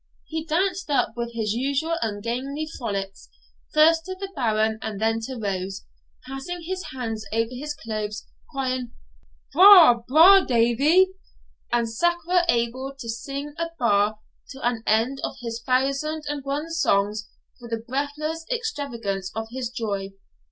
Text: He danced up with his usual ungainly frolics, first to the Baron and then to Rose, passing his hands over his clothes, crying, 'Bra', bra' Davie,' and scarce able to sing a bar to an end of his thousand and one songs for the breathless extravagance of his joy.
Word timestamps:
He 0.25 0.43
danced 0.45 0.89
up 0.89 1.13
with 1.15 1.33
his 1.33 1.53
usual 1.53 1.95
ungainly 2.01 2.65
frolics, 2.75 3.29
first 3.71 4.03
to 4.05 4.15
the 4.15 4.31
Baron 4.35 4.79
and 4.81 4.99
then 4.99 5.19
to 5.27 5.35
Rose, 5.37 5.85
passing 6.25 6.63
his 6.63 6.85
hands 6.91 7.23
over 7.31 7.51
his 7.51 7.75
clothes, 7.75 8.25
crying, 8.49 8.93
'Bra', 9.53 9.99
bra' 10.07 10.39
Davie,' 10.43 11.11
and 11.71 11.87
scarce 11.87 12.17
able 12.49 12.95
to 12.97 13.07
sing 13.07 13.53
a 13.59 13.69
bar 13.77 14.17
to 14.49 14.67
an 14.67 14.81
end 14.87 15.19
of 15.23 15.35
his 15.39 15.61
thousand 15.63 16.23
and 16.27 16.43
one 16.43 16.71
songs 16.71 17.29
for 17.59 17.69
the 17.69 17.77
breathless 17.87 18.43
extravagance 18.51 19.31
of 19.35 19.49
his 19.51 19.69
joy. 19.69 20.13